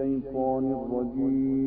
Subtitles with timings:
[0.00, 1.66] الشيطان الرجيم.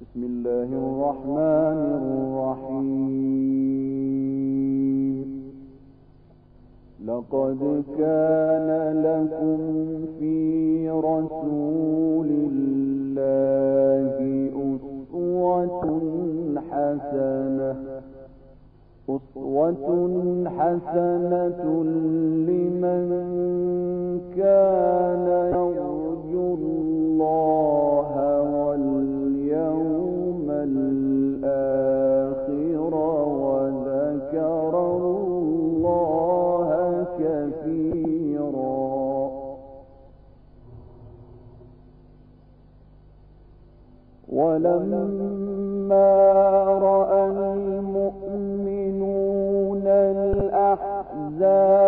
[0.00, 3.06] بسم الله الرحمن الرحيم.
[7.06, 7.60] لقد
[7.98, 8.68] كان
[9.06, 9.60] لكم
[10.18, 10.36] في
[10.90, 13.26] رسول الله
[14.76, 15.82] أسوة
[16.70, 17.72] حسنة.
[19.08, 19.88] أسوة
[20.58, 21.62] حسنة
[44.28, 46.12] ولما
[46.82, 48.26] رأى المؤمنون
[49.86, 51.85] الأحزاب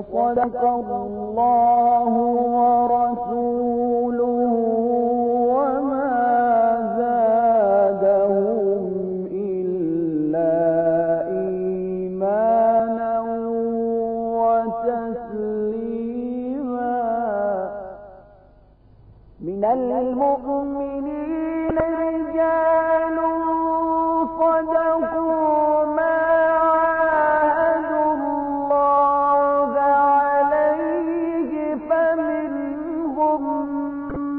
[0.00, 2.12] وصدق الله
[2.56, 4.22] ورسوله
[5.52, 6.16] وما
[6.98, 8.84] زادهم
[9.32, 10.56] إلا
[11.38, 13.12] إيمانا
[14.80, 15.70] وتسليما.
[19.40, 20.79] من المؤمنين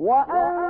[0.00, 0.69] وأن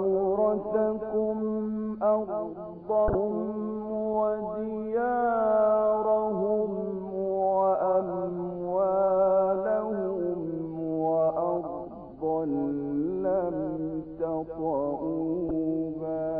[14.43, 16.31] طؤوبا